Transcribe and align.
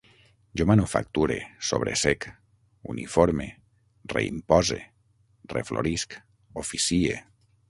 Jo 0.59 0.65
manufacture, 0.69 1.35
sobresec, 1.67 2.27
uniforme, 2.93 3.47
reimpose, 4.15 4.81
reflorisc, 5.59 6.19
oficie 6.65 7.25